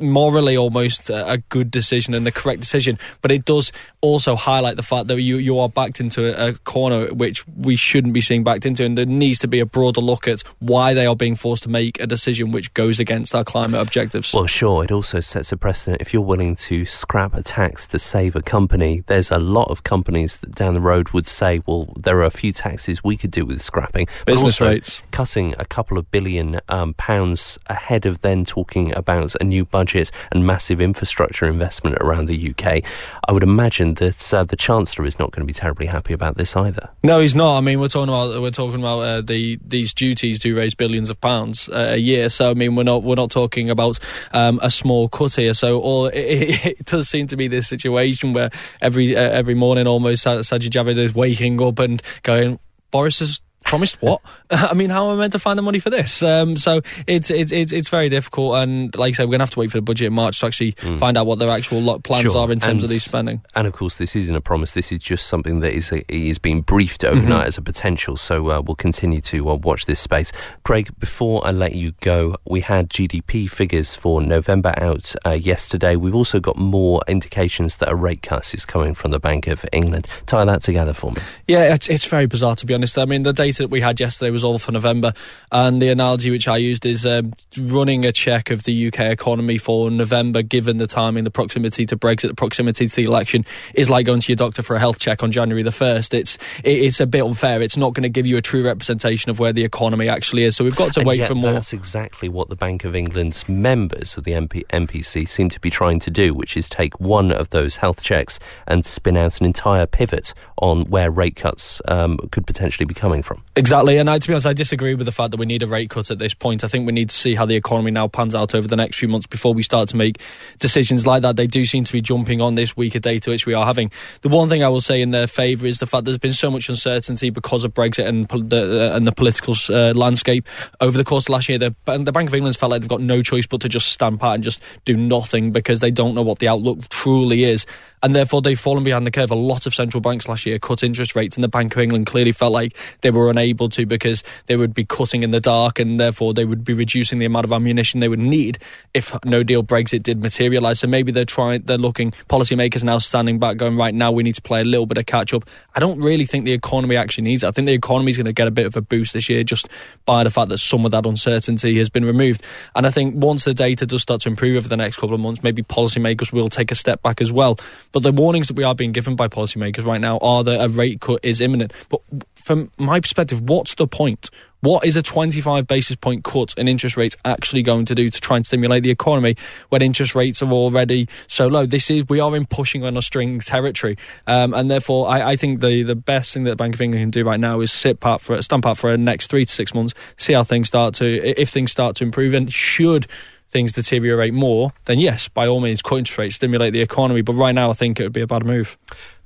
morally 0.00 0.56
almost 0.56 1.10
a 1.10 1.42
good 1.48 1.70
decision 1.70 2.14
and 2.14 2.26
the 2.26 2.32
correct 2.32 2.60
decision, 2.60 2.98
but 3.20 3.30
it 3.30 3.44
does 3.44 3.72
also 4.00 4.36
highlight 4.36 4.76
the 4.76 4.82
fact 4.82 5.06
that 5.06 5.20
you, 5.20 5.38
you 5.38 5.58
are 5.58 5.68
backed 5.68 5.98
into 5.98 6.26
a, 6.26 6.48
a, 6.48 6.52
corner 6.64 7.12
which 7.14 7.46
we 7.48 7.74
shouldn't 7.74 8.12
be 8.12 8.20
seeing 8.20 8.44
backed 8.44 8.66
into, 8.66 8.84
and 8.84 8.98
there 8.98 9.06
needs 9.06 9.38
to 9.38 9.48
be 9.48 9.60
a 9.60 9.66
broader 9.66 10.00
look 10.00 10.28
at 10.28 10.42
why 10.58 10.92
they 10.92 11.06
are 11.06 11.16
being 11.16 11.36
forced 11.36 11.62
to 11.62 11.68
make 11.68 11.98
a 12.00 12.06
decision 12.06 12.52
which 12.52 12.72
goes 12.74 13.00
against 13.00 13.34
our 13.34 13.44
climate 13.44 13.80
objectives. 13.80 14.32
Well, 14.34 14.46
sure, 14.46 14.84
it 14.84 14.90
also 14.90 15.20
sets 15.20 15.52
a 15.52 15.56
precedent. 15.56 16.02
If 16.02 16.12
you're 16.12 16.22
willing 16.22 16.54
to 16.56 16.84
scrap 16.84 17.34
a 17.34 17.42
tax 17.42 17.86
to 17.86 17.98
save 17.98 18.36
a 18.36 18.42
company, 18.42 19.02
there's 19.06 19.30
a 19.30 19.38
lot 19.38 19.70
of 19.70 19.84
companies 19.84 20.38
that 20.38 20.54
down 20.54 20.74
the 20.74 20.80
road 20.80 21.10
would 21.10 21.26
say, 21.26 21.62
well, 21.66 21.92
there 21.96 22.18
are 22.18 22.24
a 22.24 22.30
few 22.30 22.52
taxes 22.52 23.02
we 23.02 23.16
could 23.16 23.30
do 23.30 23.46
with 23.46 23.62
scrapping. 23.62 24.06
Business 24.26 24.60
rates. 24.60 25.02
Cutting 25.12 25.54
a 25.58 25.64
couple 25.64 25.96
of 25.96 26.10
billion 26.10 26.60
um, 26.68 26.94
pounds 26.94 27.58
ahead 27.66 28.04
of 28.04 28.20
then 28.20 28.44
talking 28.44 28.94
about 28.94 29.34
a 29.40 29.44
new 29.44 29.64
budget 29.74 30.08
and 30.30 30.46
massive 30.46 30.80
infrastructure 30.80 31.46
investment 31.46 31.96
around 32.00 32.26
the 32.26 32.50
UK. 32.50 32.80
I 33.26 33.32
would 33.32 33.42
imagine 33.42 33.94
that 33.94 34.32
uh, 34.32 34.44
the 34.44 34.54
Chancellor 34.54 35.04
is 35.04 35.18
not 35.18 35.32
going 35.32 35.40
to 35.40 35.46
be 35.46 35.52
terribly 35.52 35.86
happy 35.86 36.12
about 36.12 36.36
this 36.36 36.54
either. 36.54 36.90
No, 37.02 37.18
he's 37.18 37.34
not. 37.34 37.58
I 37.58 37.60
mean, 37.60 37.80
we're 37.80 37.88
talking 37.88 38.14
about 38.14 38.40
we're 38.40 38.52
talking 38.52 38.78
about 38.78 39.00
uh, 39.00 39.20
the 39.20 39.58
these 39.66 39.92
duties 39.92 40.38
do 40.38 40.54
raise 40.56 40.76
billions 40.76 41.10
of 41.10 41.20
pounds 41.20 41.68
uh, 41.68 41.88
a 41.94 41.96
year. 41.96 42.28
So 42.28 42.52
I 42.52 42.54
mean, 42.54 42.76
we're 42.76 42.84
not 42.84 43.02
we're 43.02 43.16
not 43.16 43.32
talking 43.32 43.68
about 43.68 43.98
um, 44.32 44.60
a 44.62 44.70
small 44.70 45.08
cut 45.08 45.34
here. 45.34 45.54
So 45.54 45.80
all 45.80 46.06
it, 46.14 46.64
it, 46.64 46.86
does 46.86 47.08
seem 47.08 47.26
to 47.26 47.36
be 47.36 47.48
this 47.48 47.66
situation 47.66 48.32
where 48.32 48.50
every 48.80 49.16
uh, 49.16 49.20
every 49.20 49.56
morning 49.56 49.88
almost 49.88 50.24
Sajid 50.24 50.70
Javid 50.70 50.98
is 50.98 51.16
waking 51.16 51.60
up 51.60 51.80
and 51.80 52.00
going. 52.22 52.60
Boris 52.92 53.18
has 53.18 53.40
promised 53.74 54.00
what? 54.00 54.20
I 54.50 54.74
mean, 54.74 54.90
how 54.90 55.10
am 55.10 55.16
I 55.16 55.20
meant 55.20 55.32
to 55.32 55.38
find 55.40 55.58
the 55.58 55.62
money 55.62 55.80
for 55.80 55.90
this? 55.90 56.22
Um, 56.22 56.56
so 56.56 56.80
it's, 57.08 57.28
it's 57.28 57.50
it's 57.50 57.72
it's 57.72 57.88
very 57.88 58.08
difficult, 58.08 58.56
and 58.56 58.94
like 58.94 59.10
I 59.10 59.12
said, 59.12 59.24
we're 59.24 59.32
gonna 59.32 59.42
have 59.42 59.50
to 59.50 59.58
wait 59.58 59.72
for 59.72 59.78
the 59.78 59.82
budget 59.82 60.06
in 60.06 60.12
March 60.12 60.38
to 60.40 60.46
actually 60.46 60.72
mm. 60.74 60.98
find 61.00 61.18
out 61.18 61.26
what 61.26 61.40
their 61.40 61.50
actual 61.50 61.98
plans 62.00 62.22
sure. 62.22 62.36
are 62.36 62.52
in 62.52 62.60
terms 62.60 62.74
and, 62.82 62.84
of 62.84 62.90
these 62.90 63.02
spending. 63.02 63.42
And 63.56 63.66
of 63.66 63.72
course, 63.72 63.98
this 63.98 64.14
isn't 64.14 64.34
a 64.34 64.40
promise. 64.40 64.72
This 64.72 64.92
is 64.92 65.00
just 65.00 65.26
something 65.26 65.60
that 65.60 65.72
is 65.72 65.90
a, 65.90 66.04
is 66.08 66.38
being 66.38 66.62
briefed 66.62 67.04
overnight 67.04 67.30
mm-hmm. 67.30 67.48
as 67.48 67.58
a 67.58 67.62
potential. 67.62 68.16
So 68.16 68.50
uh, 68.50 68.62
we'll 68.64 68.76
continue 68.76 69.20
to 69.22 69.50
uh, 69.50 69.54
watch 69.56 69.86
this 69.86 69.98
space. 69.98 70.30
Craig, 70.62 70.90
before 71.00 71.44
I 71.44 71.50
let 71.50 71.74
you 71.74 71.92
go, 72.00 72.36
we 72.48 72.60
had 72.60 72.88
GDP 72.88 73.50
figures 73.50 73.96
for 73.96 74.22
November 74.22 74.72
out 74.76 75.16
uh, 75.26 75.30
yesterday. 75.30 75.96
We've 75.96 76.14
also 76.14 76.38
got 76.38 76.56
more 76.56 77.02
indications 77.08 77.78
that 77.78 77.90
a 77.90 77.96
rate 77.96 78.22
cut 78.22 78.54
is 78.54 78.64
coming 78.64 78.94
from 78.94 79.10
the 79.10 79.18
Bank 79.18 79.48
of 79.48 79.64
England. 79.72 80.06
Tie 80.26 80.44
that 80.44 80.62
together 80.62 80.92
for 80.92 81.10
me. 81.10 81.20
Yeah, 81.48 81.74
it's, 81.74 81.88
it's 81.88 82.04
very 82.04 82.26
bizarre 82.26 82.54
to 82.56 82.66
be 82.66 82.74
honest. 82.74 82.98
I 82.98 83.04
mean, 83.04 83.24
the 83.24 83.32
data 83.32 83.63
that 83.64 83.70
we 83.70 83.80
had 83.80 83.98
yesterday 83.98 84.30
was 84.30 84.44
all 84.44 84.58
for 84.58 84.72
November, 84.72 85.14
and 85.50 85.80
the 85.80 85.88
analogy 85.88 86.30
which 86.30 86.46
I 86.46 86.58
used 86.58 86.84
is 86.84 87.06
um, 87.06 87.32
running 87.58 88.04
a 88.04 88.12
check 88.12 88.50
of 88.50 88.64
the 88.64 88.88
UK 88.88 89.00
economy 89.00 89.56
for 89.56 89.90
November, 89.90 90.42
given 90.42 90.76
the 90.76 90.86
timing, 90.86 91.24
the 91.24 91.30
proximity 91.30 91.86
to 91.86 91.96
Brexit, 91.96 92.28
the 92.28 92.34
proximity 92.34 92.86
to 92.88 92.94
the 92.94 93.04
election, 93.04 93.46
is 93.74 93.88
like 93.88 94.04
going 94.04 94.20
to 94.20 94.30
your 94.30 94.36
doctor 94.36 94.62
for 94.62 94.76
a 94.76 94.78
health 94.78 94.98
check 94.98 95.22
on 95.22 95.32
January 95.32 95.62
the 95.62 95.72
first. 95.72 96.12
It's 96.12 96.36
it's 96.62 97.00
a 97.00 97.06
bit 97.06 97.22
unfair. 97.22 97.62
It's 97.62 97.76
not 97.76 97.94
going 97.94 98.02
to 98.02 98.08
give 98.10 98.26
you 98.26 98.36
a 98.36 98.42
true 98.42 98.64
representation 98.64 99.30
of 99.30 99.38
where 99.38 99.52
the 99.52 99.64
economy 99.64 100.08
actually 100.08 100.44
is. 100.44 100.56
So 100.56 100.64
we've 100.64 100.76
got 100.76 100.92
to 100.94 101.00
and 101.00 101.06
wait 101.06 101.26
for 101.26 101.34
more. 101.34 101.52
That's 101.52 101.72
exactly 101.72 102.28
what 102.28 102.50
the 102.50 102.56
Bank 102.56 102.84
of 102.84 102.94
England's 102.94 103.48
members 103.48 104.16
of 104.18 104.24
the 104.24 104.32
MP, 104.32 104.64
MPC 104.66 105.26
seem 105.26 105.48
to 105.48 105.60
be 105.60 105.70
trying 105.70 106.00
to 106.00 106.10
do, 106.10 106.34
which 106.34 106.56
is 106.56 106.68
take 106.68 107.00
one 107.00 107.32
of 107.32 107.50
those 107.50 107.76
health 107.76 108.02
checks 108.02 108.38
and 108.66 108.84
spin 108.84 109.16
out 109.16 109.40
an 109.40 109.46
entire 109.46 109.86
pivot 109.86 110.34
on 110.58 110.84
where 110.84 111.10
rate 111.10 111.36
cuts 111.36 111.80
um, 111.88 112.18
could 112.30 112.46
potentially 112.46 112.84
be 112.84 112.94
coming 112.94 113.22
from. 113.22 113.42
Exactly, 113.56 113.98
and 113.98 114.10
I, 114.10 114.18
to 114.18 114.26
be 114.26 114.34
honest, 114.34 114.46
I 114.48 114.52
disagree 114.52 114.96
with 114.96 115.06
the 115.06 115.12
fact 115.12 115.30
that 115.30 115.36
we 115.36 115.46
need 115.46 115.62
a 115.62 115.68
rate 115.68 115.88
cut 115.88 116.10
at 116.10 116.18
this 116.18 116.34
point. 116.34 116.64
I 116.64 116.68
think 116.68 116.86
we 116.86 116.92
need 116.92 117.10
to 117.10 117.14
see 117.14 117.36
how 117.36 117.46
the 117.46 117.54
economy 117.54 117.92
now 117.92 118.08
pans 118.08 118.34
out 118.34 118.52
over 118.52 118.66
the 118.66 118.74
next 118.74 118.98
few 118.98 119.06
months 119.06 119.28
before 119.28 119.54
we 119.54 119.62
start 119.62 119.88
to 119.90 119.96
make 119.96 120.20
decisions 120.58 121.06
like 121.06 121.22
that. 121.22 121.36
They 121.36 121.46
do 121.46 121.64
seem 121.64 121.84
to 121.84 121.92
be 121.92 122.00
jumping 122.00 122.40
on 122.40 122.56
this 122.56 122.76
weaker 122.76 122.98
data 122.98 123.30
which 123.30 123.46
we 123.46 123.54
are 123.54 123.64
having. 123.64 123.92
The 124.22 124.28
one 124.28 124.48
thing 124.48 124.64
I 124.64 124.68
will 124.70 124.80
say 124.80 125.00
in 125.00 125.12
their 125.12 125.28
favour 125.28 125.66
is 125.66 125.78
the 125.78 125.86
fact 125.86 126.04
there's 126.04 126.18
been 126.18 126.32
so 126.32 126.50
much 126.50 126.68
uncertainty 126.68 127.30
because 127.30 127.62
of 127.62 127.72
Brexit 127.72 128.06
and 128.06 128.26
the, 128.26 128.90
and 128.92 129.06
the 129.06 129.12
political 129.12 129.54
uh, 129.68 129.92
landscape 129.92 130.48
over 130.80 130.98
the 130.98 131.04
course 131.04 131.26
of 131.26 131.30
last 131.30 131.48
year. 131.48 131.58
The, 131.58 131.76
the 131.84 132.10
Bank 132.10 132.30
of 132.30 132.34
England's 132.34 132.56
felt 132.56 132.72
like 132.72 132.80
they've 132.80 132.88
got 132.88 133.02
no 133.02 133.22
choice 133.22 133.46
but 133.46 133.60
to 133.60 133.68
just 133.68 133.90
stamp 133.92 134.24
out 134.24 134.32
and 134.32 134.42
just 134.42 134.60
do 134.84 134.96
nothing 134.96 135.52
because 135.52 135.78
they 135.78 135.92
don't 135.92 136.16
know 136.16 136.22
what 136.22 136.40
the 136.40 136.48
outlook 136.48 136.88
truly 136.88 137.44
is 137.44 137.66
and 138.04 138.14
therefore 138.14 138.42
they've 138.42 138.60
fallen 138.60 138.84
behind 138.84 139.06
the 139.06 139.10
curve. 139.10 139.30
A 139.30 139.34
lot 139.34 139.64
of 139.64 139.74
central 139.74 140.02
banks 140.02 140.28
last 140.28 140.44
year 140.44 140.58
cut 140.58 140.82
interest 140.82 141.16
rates, 141.16 141.36
and 141.36 141.42
the 141.42 141.48
Bank 141.48 141.74
of 141.74 141.80
England 141.80 142.04
clearly 142.04 142.32
felt 142.32 142.52
like 142.52 142.76
they 143.00 143.10
were 143.10 143.30
unable 143.30 143.70
to 143.70 143.86
because 143.86 144.22
they 144.44 144.56
would 144.56 144.74
be 144.74 144.84
cutting 144.84 145.22
in 145.22 145.30
the 145.30 145.40
dark, 145.40 145.78
and 145.78 145.98
therefore 145.98 146.34
they 146.34 146.44
would 146.44 146.64
be 146.64 146.74
reducing 146.74 147.18
the 147.18 147.24
amount 147.24 147.46
of 147.46 147.52
ammunition 147.52 148.00
they 148.00 148.08
would 148.08 148.18
need 148.18 148.58
if 148.92 149.16
no 149.24 149.42
deal 149.42 149.64
Brexit 149.64 150.02
did 150.02 150.22
materialise. 150.22 150.80
So 150.80 150.86
maybe 150.86 151.12
they're 151.12 151.24
trying, 151.24 151.62
they're 151.62 151.78
looking 151.78 152.12
policymakers 152.28 152.84
now 152.84 152.98
standing 152.98 153.38
back, 153.38 153.56
going 153.56 153.76
right 153.76 153.94
now 153.94 154.12
we 154.12 154.22
need 154.22 154.34
to 154.34 154.42
play 154.42 154.60
a 154.60 154.64
little 154.64 154.84
bit 154.84 154.98
of 154.98 155.06
catch 155.06 155.32
up. 155.32 155.44
I 155.74 155.80
don't 155.80 155.98
really 155.98 156.26
think 156.26 156.44
the 156.44 156.52
economy 156.52 156.96
actually 156.96 157.24
needs 157.24 157.42
it. 157.42 157.46
I 157.46 157.52
think 157.52 157.64
the 157.64 157.72
economy 157.72 158.10
is 158.10 158.18
going 158.18 158.26
to 158.26 158.34
get 158.34 158.46
a 158.46 158.50
bit 158.50 158.66
of 158.66 158.76
a 158.76 158.82
boost 158.82 159.14
this 159.14 159.30
year 159.30 159.44
just 159.44 159.66
by 160.04 160.24
the 160.24 160.30
fact 160.30 160.50
that 160.50 160.58
some 160.58 160.84
of 160.84 160.90
that 160.90 161.06
uncertainty 161.06 161.78
has 161.78 161.88
been 161.88 162.04
removed. 162.04 162.42
And 162.76 162.86
I 162.86 162.90
think 162.90 163.14
once 163.16 163.44
the 163.44 163.54
data 163.54 163.86
does 163.86 164.02
start 164.02 164.20
to 164.22 164.28
improve 164.28 164.58
over 164.58 164.68
the 164.68 164.76
next 164.76 164.96
couple 164.96 165.14
of 165.14 165.20
months, 165.20 165.42
maybe 165.42 165.62
policymakers 165.62 166.32
will 166.32 166.50
take 166.50 166.70
a 166.70 166.74
step 166.74 167.02
back 167.02 167.22
as 167.22 167.32
well. 167.32 167.56
But 167.94 168.02
the 168.02 168.12
warnings 168.12 168.48
that 168.48 168.56
we 168.56 168.64
are 168.64 168.74
being 168.74 168.90
given 168.90 169.14
by 169.14 169.28
policymakers 169.28 169.86
right 169.86 170.00
now 170.00 170.18
are 170.18 170.42
that 170.42 170.64
a 170.64 170.68
rate 170.68 171.00
cut 171.00 171.20
is 171.22 171.40
imminent. 171.40 171.72
But 171.88 172.00
from 172.34 172.72
my 172.76 172.98
perspective, 172.98 173.40
what's 173.48 173.76
the 173.76 173.86
point? 173.86 174.30
What 174.62 174.84
is 174.84 174.96
a 174.96 175.02
25 175.02 175.68
basis 175.68 175.94
point 175.94 176.24
cut 176.24 176.54
in 176.56 176.66
interest 176.66 176.96
rates 176.96 177.16
actually 177.24 177.62
going 177.62 177.84
to 177.84 177.94
do 177.94 178.10
to 178.10 178.20
try 178.20 178.36
and 178.36 178.44
stimulate 178.44 178.82
the 178.82 178.90
economy 178.90 179.36
when 179.68 179.80
interest 179.80 180.16
rates 180.16 180.42
are 180.42 180.50
already 180.50 181.08
so 181.28 181.46
low? 181.46 181.66
This 181.66 181.88
is 181.88 182.08
we 182.08 182.18
are 182.18 182.34
in 182.34 182.46
pushing 182.46 182.84
on 182.84 182.96
a 182.96 183.02
string 183.02 183.38
territory, 183.38 183.96
um, 184.26 184.54
and 184.54 184.68
therefore 184.68 185.06
I, 185.06 185.32
I, 185.32 185.36
think 185.36 185.60
the 185.60 185.84
the 185.84 185.94
best 185.94 186.32
thing 186.32 186.44
that 186.44 186.50
the 186.50 186.56
Bank 186.56 186.74
of 186.74 186.80
England 186.80 187.02
can 187.02 187.10
do 187.10 187.24
right 187.24 187.38
now 187.38 187.60
is 187.60 187.70
sit 187.70 188.00
pat 188.00 188.22
for 188.22 188.40
stamp 188.42 188.66
out 188.66 188.78
for 188.78 188.90
the 188.90 188.98
next 188.98 189.28
three 189.28 189.44
to 189.44 189.52
six 189.52 189.72
months, 189.72 189.94
see 190.16 190.32
how 190.32 190.42
things 190.42 190.66
start 190.66 190.94
to 190.94 191.40
if 191.40 191.50
things 191.50 191.70
start 191.70 191.94
to 191.96 192.04
improve, 192.04 192.32
and 192.32 192.52
should 192.52 193.06
things 193.54 193.72
deteriorate 193.72 194.34
more, 194.34 194.72
then 194.86 194.98
yes, 194.98 195.28
by 195.28 195.46
all 195.46 195.60
means, 195.60 195.80
cut 195.80 195.98
interest 195.98 196.18
rates, 196.18 196.34
stimulate 196.34 196.72
the 196.72 196.82
economy. 196.82 197.22
But 197.22 197.34
right 197.34 197.54
now, 197.54 197.70
I 197.70 197.72
think 197.72 198.00
it 198.00 198.02
would 198.02 198.12
be 198.12 198.20
a 198.20 198.26
bad 198.26 198.44
move. 198.44 198.76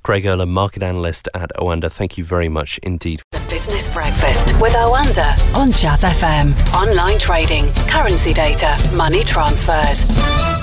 Craig 0.03 0.23
Erlam, 0.23 0.49
market 0.49 0.83
analyst 0.83 1.27
at 1.33 1.51
Oanda, 1.57 1.91
thank 1.91 2.17
you 2.17 2.23
very 2.23 2.47
much 2.47 2.77
indeed. 2.83 3.21
The 3.31 3.41
Business 3.49 3.91
Breakfast 3.91 4.53
with 4.61 4.73
Oanda 4.73 5.35
on 5.55 5.73
Jazz 5.73 6.03
FM. 6.03 6.55
Online 6.73 7.19
trading, 7.19 7.73
currency 7.87 8.33
data, 8.33 8.77
money 8.93 9.23
transfers. 9.23 10.58